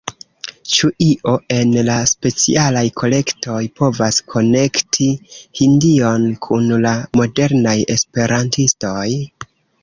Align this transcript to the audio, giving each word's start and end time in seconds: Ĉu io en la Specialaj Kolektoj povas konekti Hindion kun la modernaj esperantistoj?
Ĉu 0.75 0.87
io 1.07 1.33
en 1.55 1.73
la 1.89 1.97
Specialaj 2.11 2.83
Kolektoj 3.01 3.57
povas 3.81 4.17
konekti 4.35 5.11
Hindion 5.61 6.27
kun 6.47 6.67
la 6.87 6.95
modernaj 7.21 7.77
esperantistoj? 7.99 9.07